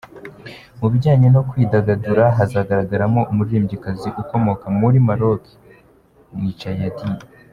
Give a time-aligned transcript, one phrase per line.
[0.79, 5.43] Mu bijyanye no kwidagadura, hazagaragaramo umuririmbyikazi ukomoka muri Maroc,
[6.41, 7.05] Nachaydi.